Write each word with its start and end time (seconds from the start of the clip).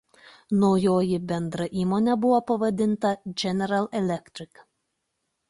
Naujoji 0.61 1.19
bendra 1.31 1.67
įmonė 1.81 2.15
buvo 2.23 2.39
pavadinta 2.53 3.13
General 3.45 3.87
Electric. 4.03 4.65